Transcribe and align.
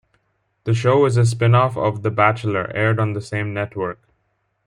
The 0.63 0.73
show 0.73 1.05
is 1.05 1.15
a 1.15 1.27
spin-off 1.27 1.77
of 1.77 2.01
"The 2.01 2.09
Bachelor" 2.09 2.71
aired 2.75 2.99
on 2.99 3.13
the 3.13 3.21
same 3.21 3.53
network. 3.53 3.99